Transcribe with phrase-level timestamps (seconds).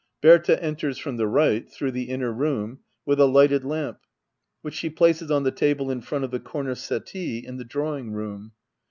[0.19, 3.99] Berta enters from the right, through the inner room, with a lighted lamp,
[4.63, 8.11] which she places on the table in front of the comer settee in the drawing
[8.11, 8.53] room.